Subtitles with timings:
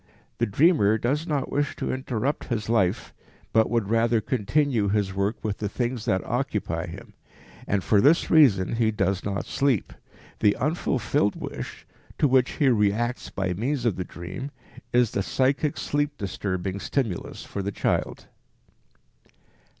[0.39, 3.13] The dreamer does not wish to interrupt his life,
[3.53, 7.13] but would rather continue his work with the things that occupy him,
[7.67, 9.93] and for this reason he does not sleep.
[10.39, 11.85] The unfulfilled wish,
[12.17, 14.49] to which he reacts by means of the dream,
[14.91, 18.25] is the psychic sleep disturbing stimulus for the child.